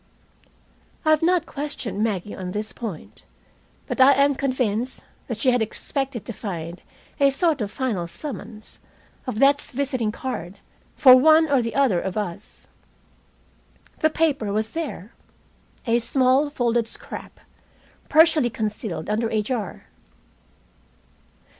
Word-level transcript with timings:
I 1.05 1.11
have 1.11 1.21
not 1.21 1.45
questioned 1.45 2.03
Maggie 2.03 2.33
on 2.33 2.49
this 2.53 2.73
point, 2.73 3.23
but 3.85 4.01
I 4.01 4.13
am 4.13 4.33
convinced 4.33 5.03
that 5.27 5.37
she 5.37 5.53
expected 5.53 6.25
to 6.25 6.33
find 6.33 6.81
a 7.19 7.29
sort 7.29 7.61
of 7.61 7.69
final 7.69 8.07
summons, 8.07 8.79
of 9.27 9.37
death's 9.39 9.71
visiting 9.71 10.11
card, 10.11 10.57
for 10.95 11.15
one 11.15 11.47
or 11.51 11.61
the 11.61 11.75
other 11.75 12.01
of 12.01 12.17
us. 12.17 12.65
The 13.99 14.09
paper 14.09 14.51
was 14.51 14.71
there, 14.71 15.13
a 15.85 15.99
small 15.99 16.49
folded 16.49 16.87
scrap, 16.87 17.39
partially 18.09 18.49
concealed 18.49 19.07
under 19.07 19.29
a 19.29 19.43
jar. 19.43 19.85